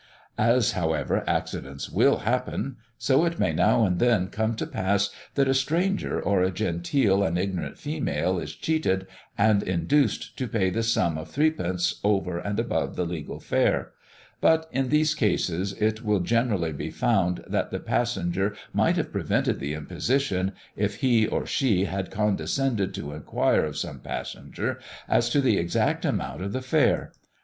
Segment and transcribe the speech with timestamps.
[0.39, 5.47] As, however, accidents will happen, so it may now and then come to pass that
[5.47, 9.05] a stranger, or a genteel and ignorant female is cheated,
[9.37, 13.91] and induced to pay the sum of threepence over and above the legal fare;
[14.39, 19.59] but in these cases it will generally be found, that the passenger might have prevented
[19.59, 25.29] the imposition, if he or she had condescended to enquire of some other passenger as
[25.29, 27.11] to the exact amount of the fare.